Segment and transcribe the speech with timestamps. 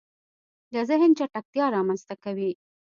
[0.73, 2.51] د زهن چټکتیا رامنځته کوي